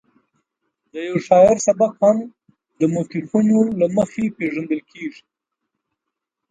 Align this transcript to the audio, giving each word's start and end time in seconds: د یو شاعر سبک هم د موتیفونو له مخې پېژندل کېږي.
د 0.93 0.95
یو 1.09 1.17
شاعر 1.27 1.57
سبک 1.67 1.91
هم 2.03 2.17
د 2.79 2.81
موتیفونو 2.93 3.59
له 3.79 3.85
مخې 3.97 4.23
پېژندل 4.37 4.81
کېږي. 4.91 5.23